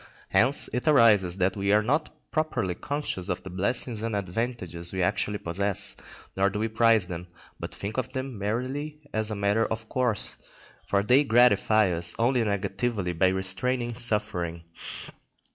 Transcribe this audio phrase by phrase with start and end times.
[0.29, 5.03] Hence it arises that we are not properly conscious of the blessings and advantages we
[5.03, 5.95] actually possess,
[6.35, 7.27] nor do we prize them,
[7.59, 10.37] but think of them merely as a matter of course,
[10.87, 14.63] for they gratify us only negatively by restraining suffering.